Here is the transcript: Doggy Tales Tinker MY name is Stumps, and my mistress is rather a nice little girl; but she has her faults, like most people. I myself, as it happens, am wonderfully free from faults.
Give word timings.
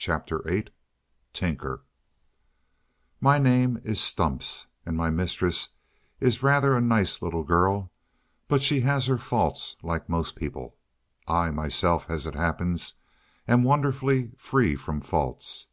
Doggy 0.00 0.34
Tales 0.34 0.64
Tinker 1.32 1.84
MY 3.20 3.38
name 3.38 3.80
is 3.84 4.00
Stumps, 4.00 4.66
and 4.84 4.96
my 4.96 5.08
mistress 5.08 5.68
is 6.18 6.42
rather 6.42 6.76
a 6.76 6.80
nice 6.80 7.22
little 7.22 7.44
girl; 7.44 7.92
but 8.48 8.60
she 8.60 8.80
has 8.80 9.06
her 9.06 9.18
faults, 9.18 9.76
like 9.84 10.08
most 10.08 10.34
people. 10.34 10.76
I 11.28 11.52
myself, 11.52 12.10
as 12.10 12.26
it 12.26 12.34
happens, 12.34 12.94
am 13.46 13.62
wonderfully 13.62 14.32
free 14.36 14.74
from 14.74 15.00
faults. 15.00 15.68